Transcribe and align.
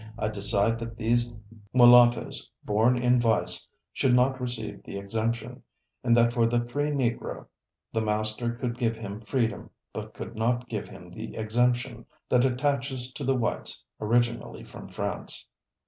I 0.17 0.29
decide 0.29 0.79
that 0.79 0.97
those 0.97 1.31
Mulattoes 1.75 2.49
born 2.65 2.97
in 2.97 3.19
vice 3.19 3.67
should 3.93 4.15
not 4.15 4.41
receive 4.41 4.81
the 4.81 4.97
exemption, 4.97 5.61
and 6.03 6.17
that 6.17 6.33
for 6.33 6.47
the 6.47 6.67
free 6.67 6.89
Negro, 6.89 7.45
the 7.93 8.01
master 8.01 8.51
could 8.55 8.79
give 8.79 8.95
him 8.95 9.21
freedom 9.21 9.69
but 9.93 10.15
could 10.15 10.33
not 10.35 10.67
give 10.67 10.89
him 10.89 11.11
the 11.11 11.35
exemption 11.35 12.07
that 12.29 12.45
attaches 12.45 13.11
to 13.11 13.23
the 13.23 13.35
whites 13.35 13.85
originally 13.99 14.63
from 14.63 14.87
France." 14.89 15.45